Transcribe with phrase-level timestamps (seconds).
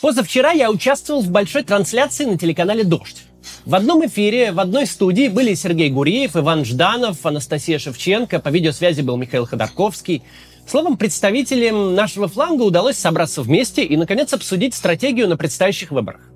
[0.00, 3.24] Позавчера я участвовал в большой трансляции на телеканале «Дождь».
[3.64, 9.00] В одном эфире, в одной студии были Сергей Гуриев, Иван Жданов, Анастасия Шевченко, по видеосвязи
[9.00, 10.22] был Михаил Ходорковский.
[10.68, 16.30] Словом, представителям нашего фланга удалось собраться вместе и, наконец, обсудить стратегию на предстоящих выборах.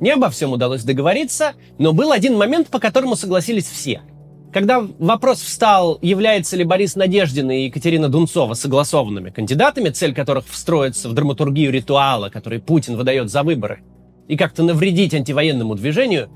[0.00, 4.02] Не обо всем удалось договориться, но был один момент, по которому согласились все–
[4.56, 11.10] когда вопрос встал, является ли Борис Надеждин и Екатерина Дунцова согласованными кандидатами, цель которых встроиться
[11.10, 13.80] в драматургию ритуала, который Путин выдает за выборы,
[14.28, 16.30] и как-то навредить антивоенному движению,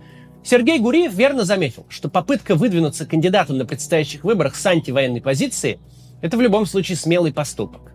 [0.44, 5.80] Сергей Гуриев верно заметил, что попытка выдвинуться кандидатом на предстоящих выборах с антивоенной позиции–
[6.20, 7.89] это в любом случае смелый поступок.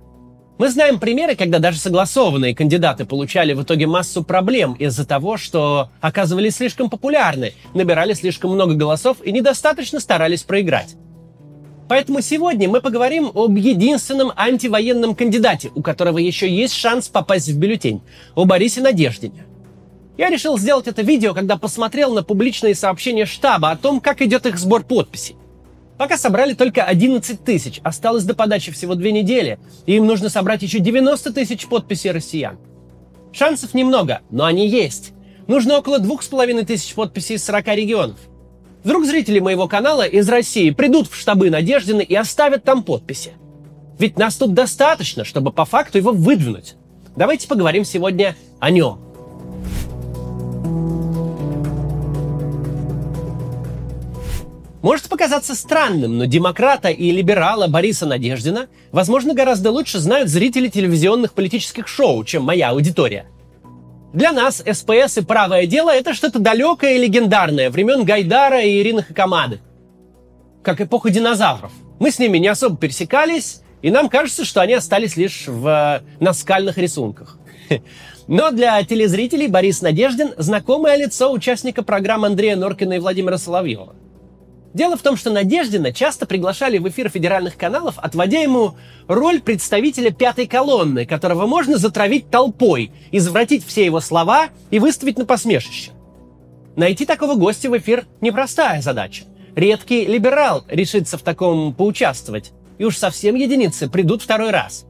[0.58, 5.90] Мы знаем примеры, когда даже согласованные кандидаты получали в итоге массу проблем из-за того, что
[6.00, 10.96] оказывались слишком популярны, набирали слишком много голосов и недостаточно старались проиграть.
[11.90, 17.60] Поэтому сегодня мы поговорим об единственном антивоенном кандидате, у которого еще есть шанс попасть в
[17.60, 18.02] бюллетень,
[18.34, 19.46] о Борисе Надеждине.
[20.18, 24.46] Я решил сделать это видео, когда посмотрел на публичные сообщения штаба о том, как идет
[24.46, 25.36] их сбор подписей.
[25.98, 30.62] Пока собрали только 11 тысяч, осталось до подачи всего две недели, и им нужно собрать
[30.62, 32.58] еще 90 тысяч подписей россиян.
[33.32, 35.14] Шансов немного, но они есть.
[35.48, 38.20] Нужно около двух с половиной тысяч подписей из 40 регионов.
[38.84, 43.34] Вдруг зрители моего канала из России придут в штабы Надеждины и оставят там подписи.
[43.98, 46.76] Ведь нас тут достаточно, чтобы по факту его выдвинуть.
[47.16, 49.05] Давайте поговорим сегодня о нем.
[54.86, 61.34] Может показаться странным, но демократа и либерала Бориса Надеждина, возможно, гораздо лучше знают зрители телевизионных
[61.34, 63.26] политических шоу, чем моя аудитория.
[64.14, 69.02] Для нас СПС и «Правое дело»— это что-то далекое и легендарное, времен Гайдара и Ирины
[69.02, 69.60] Хакамады.
[70.62, 71.72] Как эпоха динозавров.
[72.00, 76.02] Мы с ними не особо пересекались, и нам кажется, что они остались лишь в э,
[76.20, 77.40] наскальных рисунках.
[78.28, 83.96] Но для телезрителей Борис Надеждин– знакомое лицо участника программ Андрея Норкина и Владимира Соловьева–
[84.76, 88.76] Дело в том, что Надеждина часто приглашали в эфир федеральных каналов, отводя ему
[89.08, 95.26] роль представителя пятой колонны, которого можно затравить толпой, извратить все его слова и выставить на
[95.26, 95.92] посмешище.
[96.76, 99.24] Найти такого гостя в эфир– непростая задача.
[99.56, 104.86] Редкий либерал решится в таком поучаствовать, и уж совсем единицы придут второй раз.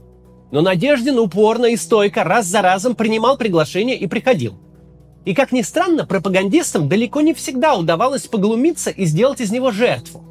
[0.49, 4.57] Но Надеждин упорно и стойко раз за разом принимал приглашение и приходил.
[5.25, 10.23] И как ни странно, пропагандистам далеко не всегда удавалось поглумиться и сделать из него жертву.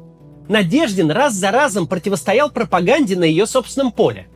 [0.47, 4.27] Надеждин раз за разом противостоял пропаганде на ее собственном поле.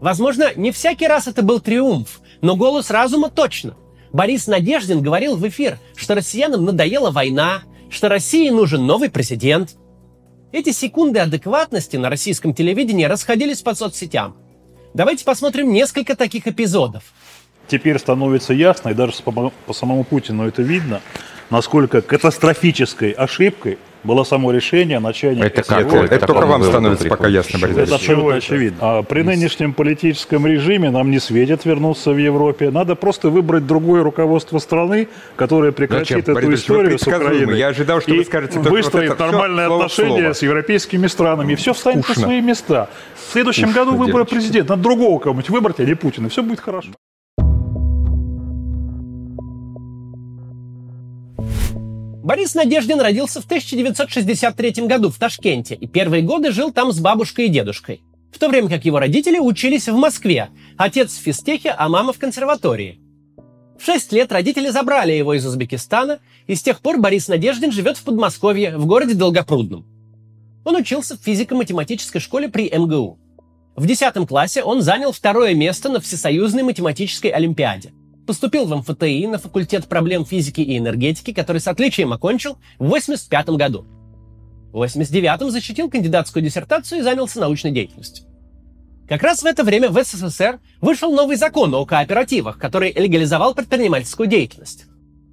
[0.00, 3.76] Возможно, не всякий раз это был триумф, но голос разума точно.
[4.12, 9.76] Борис Надеждин говорил в эфир, что россиянам надоела война, что России нужен новый президент.
[10.52, 14.36] Эти секунды адекватности на российском телевидении расходились по соцсетям.
[14.94, 17.02] Давайте посмотрим несколько таких эпизодов–
[17.68, 21.00] теперь становится ясно, и даже по, самому Путину это видно,
[21.50, 25.92] насколько катастрофической ошибкой было само решение начальника Это как?
[25.92, 28.38] Это, это только вам становится пока ясно, Борис Это абсолютно это?
[28.38, 28.78] очевидно.
[28.80, 32.70] А при нынешнем политическом режиме нам не светит вернуться в Европе.
[32.70, 37.58] Надо просто выбрать другое руководство страны, которое прекратит эту Борис историю с Украиной.
[37.58, 40.32] Я ожидал, что и вы скажете выстроит вот нормальные отношения слово.
[40.34, 41.52] с европейскими странами.
[41.52, 42.22] И все встанет Скучно.
[42.22, 42.88] на свои места.
[43.16, 44.72] В следующем Скучно году выборы президента.
[44.72, 46.28] Надо другого кого-нибудь выбрать, а не Путина.
[46.28, 46.90] Все будет хорошо.
[52.26, 57.44] Борис Надеждин родился в 1963 году в Ташкенте и первые годы жил там с бабушкой
[57.44, 58.02] и дедушкой.
[58.32, 62.18] В то время как его родители учились в Москве, отец в физтехе, а мама в
[62.18, 62.98] консерватории.
[63.78, 67.96] В 6 лет родители забрали его из Узбекистана, и с тех пор Борис Надеждин живет
[67.96, 69.86] в Подмосковье, в городе Долгопрудном.
[70.64, 73.20] Он учился в физико-математической школе при МГУ.
[73.76, 77.92] В 10 классе он занял второе место на Всесоюзной математической олимпиаде–
[78.26, 83.48] Поступил в МФТИ на факультет проблем физики и энергетики, который с отличием окончил в 1985
[83.50, 83.86] году.
[84.72, 88.26] В 1989 защитил кандидатскую диссертацию и занялся научной деятельностью.
[89.08, 94.26] Как раз в это время в СССР вышел новый закон о кооперативах, который легализовал предпринимательскую
[94.26, 94.86] деятельность.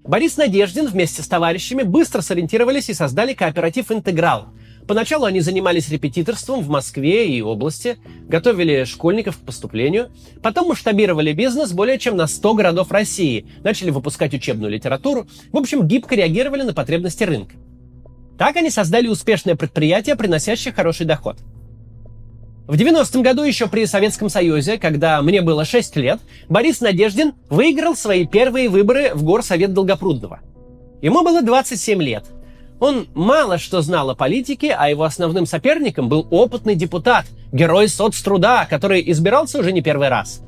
[0.04, 4.50] Борис Надеждин вместе с товарищами быстро сориентировались и создали кооператив «Интеграл»,
[4.88, 7.98] Поначалу они занимались репетиторством в Москве и области,
[8.28, 10.10] готовили школьников к поступлению,
[10.42, 15.88] потом масштабировали бизнес более чем на 100 городов России, начали выпускать учебную литературу, в общем,
[15.88, 17.56] гибко реагировали на потребности рынка.
[18.38, 21.38] Так они создали успешное предприятие, приносящее хороший доход.
[22.68, 26.20] В 90-м году еще при Советском Союзе, когда мне было 6 лет,
[26.50, 30.40] Борис Надеждин выиграл свои первые выборы в Горсовет Долгопрудного.
[31.02, 32.26] Ему было 27 лет–
[32.80, 38.68] он мало что знал о политике, а его основным соперником был опытный депутат, герой соцтруда,
[38.70, 40.42] который избирался уже не первый раз.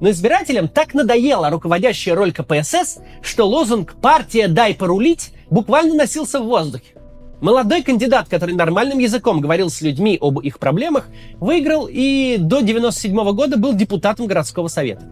[0.00, 6.44] Но избирателям так надоела руководящая роль КПСС, что лозунг «Партия, дай порулить» буквально носился в
[6.44, 6.94] воздухе.
[7.40, 11.08] Молодой кандидат, который нормальным языком говорил с людьми об их проблемах,
[11.40, 15.04] выиграл и до 1997 года был депутатом городского совета.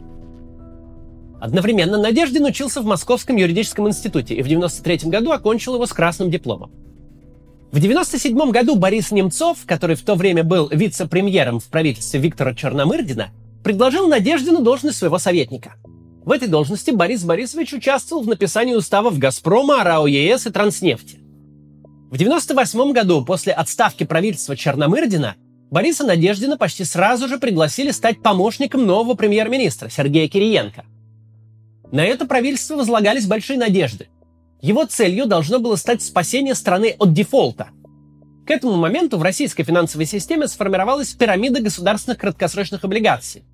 [1.43, 6.31] Одновременно Надеждин учился в Московском юридическом институте и в 1993 году окончил его с красным
[6.31, 6.71] дипломом.
[7.73, 13.31] В 1997 году Борис Немцов, который в то время был вице-премьером в правительстве Виктора Черномырдина,
[13.65, 15.73] предложил Надеждину должность своего советника.
[16.25, 21.17] В этой должности Борис Борисович участвовал в написании уставов «Газпрома», «РАО ЕС» и «Транснефти».
[22.13, 25.35] В 1998 году, после отставки правительства Черномырдина,
[25.73, 30.85] Бориса Надеждина почти сразу же пригласили стать помощником нового премьер-министра Сергея Кириенко.
[31.93, 34.09] На это правительство возлагались большие надежды.
[34.63, 37.69] Его целью должно было стать спасение страны от дефолта.
[38.47, 43.45] К этому моменту в российской финансовой системе сформировалась пирамида государственных краткосрочных облигаций.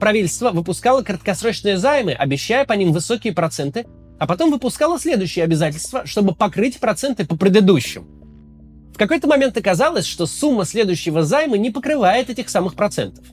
[0.00, 3.86] Правительство выпускало краткосрочные займы, обещая по ним высокие проценты,
[4.18, 8.06] а потом выпускало следующие обязательства, чтобы покрыть проценты по предыдущим.
[8.94, 13.26] В какой-то момент оказалось, что сумма следующего займа не покрывает этих самых процентов.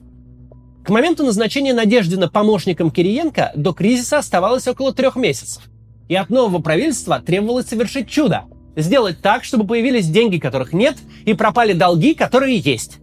[0.89, 5.61] К моменту назначения Надеждина помощником Кириенко до кризиса оставалось около трех месяцев.
[6.07, 8.45] И от нового правительства требовалось совершить чудо.
[8.75, 12.97] Сделать так, чтобы появились деньги, которых нет, и пропали долги, которые есть.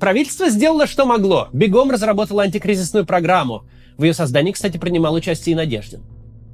[0.00, 1.46] Правительство сделало, что могло.
[1.52, 3.62] Бегом разработало антикризисную программу.
[3.96, 6.02] В ее создании, кстати, принимал участие и Надеждин.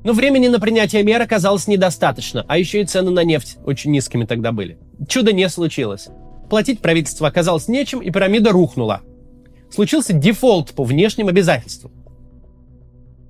[0.04, 4.26] Но времени на принятие мер оказалось недостаточно, а еще и цены на нефть очень низкими
[4.26, 4.76] тогда были.
[5.08, 6.08] Чудо не случилось.
[6.50, 9.00] Платить правительство оказалось нечем, и пирамида рухнула.
[9.74, 11.90] Случился дефолт по внешним обязательствам.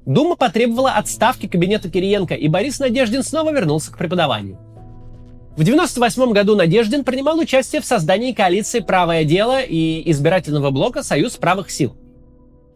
[0.05, 4.59] Дума потребовала отставки кабинета Кириенко, и Борис Надеждин снова вернулся к преподаванию.
[5.57, 11.37] В 1998 году Надеждин принимал участие в создании коалиции «Правое дело» и избирательного блока «Союз
[11.37, 11.97] правых сил».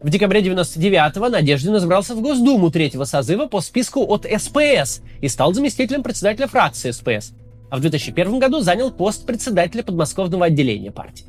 [0.01, 5.53] В декабре 99-го Надеждин избрался в Госдуму третьего созыва по списку от СПС и стал
[5.53, 7.33] заместителем председателя фракции СПС.
[7.69, 11.27] А в 2001 году занял пост председателя подмосковного отделения партии.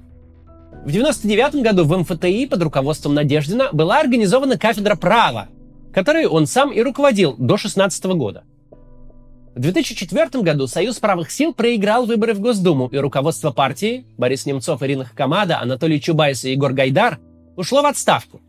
[0.85, 5.49] В 99 году в МФТИ под руководством Надеждина была организована кафедра права,
[5.93, 8.44] которой он сам и руководил до 16 года.
[9.55, 14.82] В 2004 году Союз правых сил проиграл выборы в Госдуму, и руководство партии Борис Немцов,
[14.82, 17.19] Ирина Хакамада, Анатолий Чубайс и Егор Гайдар
[17.56, 18.41] ушло в отставку.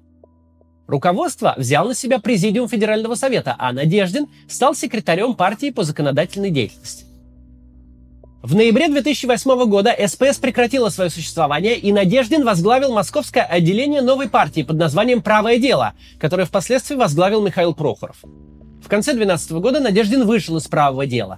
[0.88, 7.11] Руководство взял на себя Президиум Федерального Совета, а Надеждин стал секретарем партии по законодательной деятельности.
[8.42, 14.64] В ноябре 2008 года СПС прекратила свое существование, и Надеждин возглавил московское отделение новой партии
[14.64, 18.18] под названием «Правое дело», которое впоследствии возглавил Михаил Прохоров.
[18.84, 21.38] В конце 2012 года Надеждин вышел из правого дела.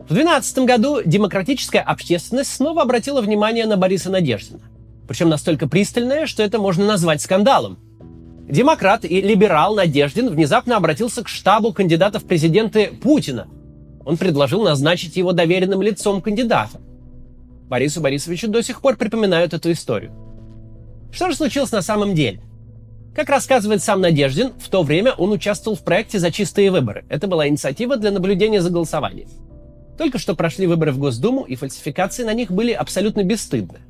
[0.00, 4.62] В 2012 году демократическая общественность снова обратила внимание на Бориса Надеждина.
[5.06, 7.78] Причем настолько пристальное, что это можно назвать скандалом.
[8.48, 13.46] Демократ и либерал Надеждин внезапно обратился к штабу кандидата в президенты Путина.
[14.08, 16.80] Он предложил назначить его доверенным лицом кандидата.
[17.68, 20.12] Борису Борисовичу до сих пор припоминают эту историю.
[21.12, 22.40] Что же случилось на самом деле?
[23.14, 27.04] Как рассказывает сам Надеждин, в то время он участвовал в проекте «За чистые выборы».
[27.10, 29.28] Это была инициатива для наблюдения за голосованием.
[29.98, 33.80] Только что прошли выборы в Госдуму, и фальсификации на них были абсолютно бесстыдны.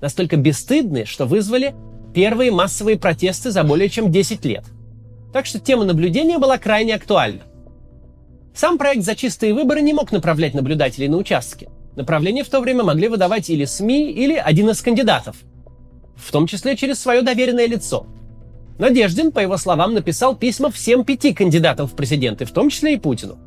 [0.00, 1.74] Настолько бесстыдны, что вызвали
[2.14, 4.66] первые массовые протесты за более чем 10 лет.
[5.32, 7.40] Так что тема наблюдения была крайне актуальна.
[8.54, 11.68] Сам проект «За чистые выборы» не мог направлять наблюдателей на участки.
[11.96, 15.36] Направление в то время могли выдавать или СМИ, или один из кандидатов.
[16.16, 18.06] В том числе через свое доверенное лицо–
[18.78, 22.98] Надеждин, по его словам, написал письма всем пяти кандидатам в президенты, в том числе и
[22.98, 23.38] Путину.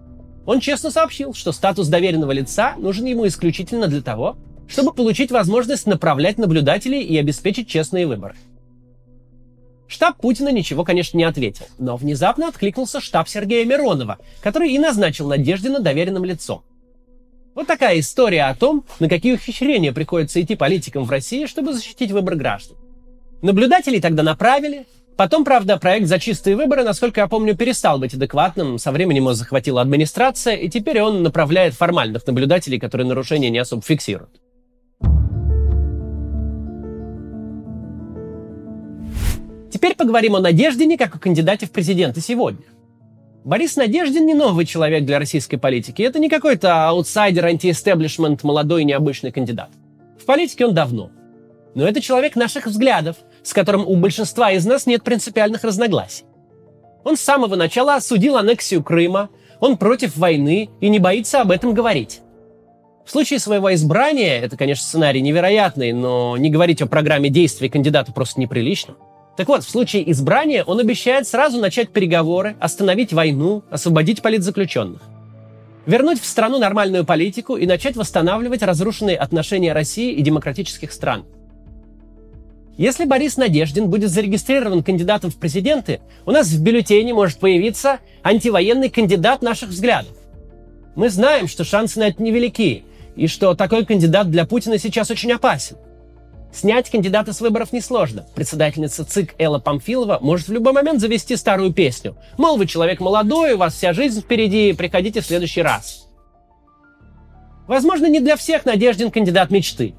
[0.45, 4.37] Он честно сообщил, что статус доверенного лица нужен ему исключительно для того,
[4.69, 8.35] чтобы получить возможность направлять наблюдателей и обеспечить честные выборы.
[9.87, 15.27] Штаб Путина ничего, конечно, не ответил, но внезапно откликнулся штаб Сергея Миронова, который и назначил
[15.27, 16.63] Надеждина доверенным лицом.
[17.55, 22.11] Вот такая история о том, на какие ухищрения приходится идти политикам в России, чтобы защитить
[22.11, 22.77] выбор граждан.
[23.41, 24.85] Наблюдателей тогда направили,
[25.17, 28.77] Потом, правда, проект «За чистые выборы», насколько я помню, перестал быть адекватным.
[28.77, 33.81] Со временем его захватила администрация, и теперь он направляет формальных наблюдателей, которые нарушения не особо
[33.81, 34.39] фиксируют.
[39.71, 42.65] Теперь поговорим о Надеждине как о кандидате в президенты сегодня.
[43.43, 46.01] Борис Надеждин не новый человек для российской политики.
[46.01, 49.69] Это не какой-то аутсайдер, антиэстеблишмент, молодой необычный кандидат.
[50.21, 51.11] В политике он давно.
[51.75, 56.25] Но это человек наших взглядов, с которым у большинства из нас нет принципиальных разногласий.
[57.03, 61.73] Он с самого начала осудил аннексию Крыма, он против войны и не боится об этом
[61.73, 62.21] говорить.
[63.05, 68.11] В случае своего избрания, это, конечно, сценарий невероятный, но не говорить о программе действий кандидата
[68.11, 68.95] просто неприлично,
[69.37, 74.99] Так вот, в случае избрания он обещает сразу начать переговоры, остановить войну, освободить политзаключенных.
[75.85, 81.25] Вернуть в страну нормальную политику и начать восстанавливать разрушенные отношения России и демократических стран.
[82.77, 88.89] Если Борис Надеждин будет зарегистрирован кандидатом в президенты, у нас в бюллетене может появиться антивоенный
[88.89, 90.17] кандидат наших взглядов.
[90.95, 92.83] Мы знаем, что шансы на это невелики,
[93.15, 95.77] и что такой кандидат для Путина сейчас очень опасен.
[96.51, 98.25] Снять кандидата с выборов несложно.
[98.35, 102.15] Председательница ЦИК Элла Памфилова может в любой момент завести старую песню.
[102.37, 106.07] Мол, вы человек молодой, у вас вся жизнь впереди, приходите в следующий раз.
[107.67, 109.93] Возможно, не для всех Надеждин кандидат мечты.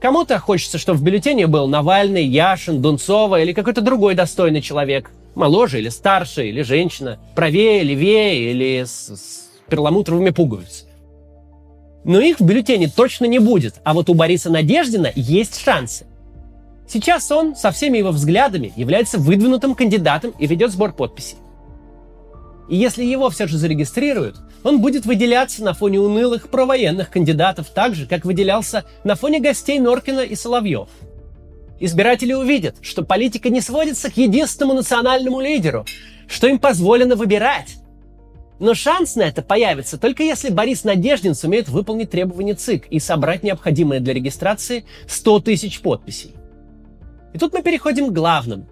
[0.00, 5.10] Кому-то хочется, чтобы в бюллетене был Навальный, Яшин, Дунцова или какой-то другой достойный человек.
[5.34, 7.18] Моложе или старше, или женщина.
[7.34, 10.91] Правее, левее или с, с перламутровыми пуговицами.
[12.04, 16.06] Но их в бюллетене точно не будет, а вот у Бориса Надеждина есть шансы.
[16.88, 21.38] Сейчас он со всеми его взглядами является выдвинутым кандидатом и ведет сбор подписей.
[22.68, 27.94] И если его все же зарегистрируют, он будет выделяться на фоне унылых провоенных кандидатов так
[27.94, 30.88] же, как выделялся на фоне гостей Норкина и Соловьев.
[31.80, 35.84] Избиратели увидят, что политика не сводится к единственному национальному лидеру,
[36.28, 37.76] что им позволено выбирать,
[38.58, 43.42] но шанс на это появится только если Борис Надеждин сумеет выполнить требования ЦИК и собрать
[43.42, 46.34] необходимые для регистрации 100 тысяч подписей.
[47.32, 48.66] И тут мы переходим к главному.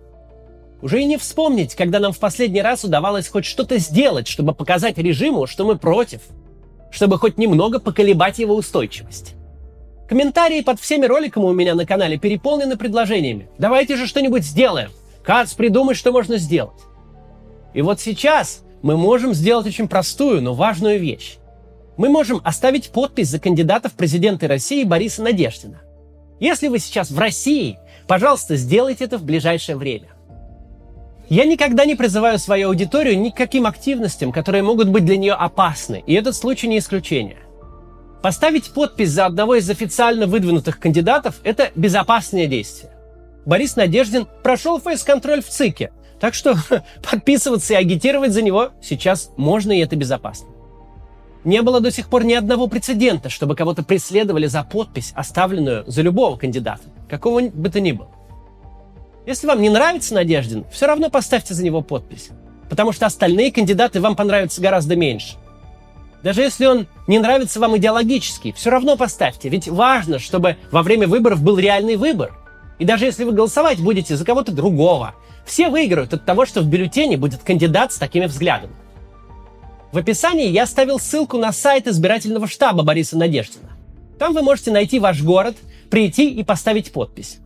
[0.82, 4.96] Уже и не вспомнить, когда нам в последний раз удавалось хоть что-то сделать, чтобы показать
[4.98, 6.22] режиму, что мы против,
[6.90, 9.34] чтобы хоть немного поколебать его устойчивость.
[10.08, 13.48] Комментарии под всеми роликами у меня на канале переполнены предложениями.
[13.58, 14.90] Давайте же что-нибудь сделаем.
[15.22, 16.80] Кац, придумай, что можно сделать.
[17.74, 21.36] И вот сейчас мы можем сделать очень простую, но важную вещь.
[21.96, 25.80] Мы можем оставить подпись за кандидата в президенты России Бориса Надеждина.
[26.38, 30.08] Если вы сейчас в России, пожалуйста, сделайте это в ближайшее время.
[31.28, 35.34] Я никогда не призываю свою аудиторию ни к каким активностям, которые могут быть для нее
[35.34, 37.38] опасны, и этот случай не исключение.
[38.22, 42.92] Поставить подпись за одного из официально выдвинутых кандидатов– это безопасное действие.
[43.46, 46.56] Борис Надеждин прошел фейс-контроль в ЦИКе, так что
[47.10, 50.48] подписываться и агитировать за него сейчас можно, и это безопасно.
[51.42, 56.02] Не было до сих пор ни одного прецедента, чтобы кого-то преследовали за подпись, оставленную за
[56.02, 58.10] любого кандидата, какого бы то ни было.
[59.26, 62.28] Если вам не нравится Надеждин, все равно поставьте за него подпись,
[62.68, 65.36] потому что остальные кандидаты вам понравятся гораздо меньше.
[66.22, 71.08] Даже если он не нравится вам идеологически, все равно поставьте, ведь важно, чтобы во время
[71.08, 72.34] выборов был реальный выбор.
[72.80, 76.66] И даже если вы голосовать будете за кого-то другого, все выиграют от того, что в
[76.66, 78.72] бюллетене будет кандидат с такими взглядами.
[79.92, 83.68] В описании я оставил ссылку на сайт избирательного штаба Бориса Надеждина.
[84.18, 85.56] Там вы можете найти ваш город,
[85.90, 87.38] прийти и поставить подпись.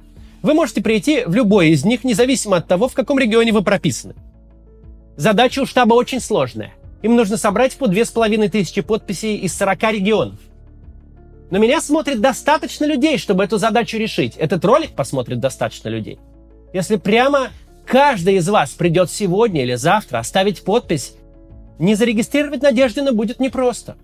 [0.42, 4.14] Вы можете прийти в любой из них, независимо от того, в каком регионе вы прописаны.
[5.16, 6.74] Задача у штаба очень сложная.
[7.02, 10.38] Им нужно собрать по две с половиной тысячи подписей из 40 регионов.
[11.50, 14.36] Но меня смотрит достаточно людей, чтобы эту задачу решить.
[14.36, 16.18] Этот ролик посмотрит достаточно людей.
[16.72, 17.50] Если прямо
[17.86, 21.14] каждый из вас придет сегодня или завтра оставить подпись,
[21.78, 23.96] не зарегистрировать Надеждина будет непросто.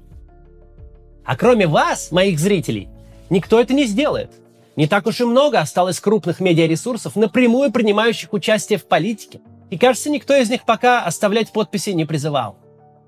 [1.24, 2.88] А кроме вас, моих зрителей,
[3.30, 4.30] никто это не сделает.
[4.76, 9.40] Не так уж и много осталось крупных медиаресурсов, напрямую принимающих участие в политике.
[9.70, 12.56] И кажется, никто из них пока оставлять подписи не призывал.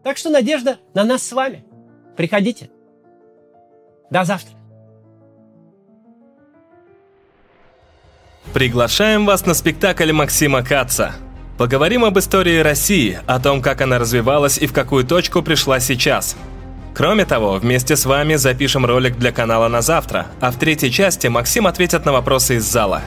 [0.03, 1.65] Так что надежда на нас с вами.
[2.17, 2.71] Приходите.
[4.12, 4.54] До завтра.
[8.52, 11.14] Приглашаем вас на спектакль Максима Каца.
[11.57, 16.37] Поговорим об истории России, о том, как она развивалась и в какую точку пришла сейчас.
[16.95, 21.28] Кроме того, вместе с вами запишем ролик для канала на завтра, а в третьей части
[21.28, 23.00] Максим ответит на вопросы из зала.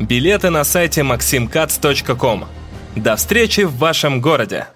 [0.00, 2.46] Билеты на сайте maximkatz.com.
[2.96, 4.68] До встречи в вашем городе!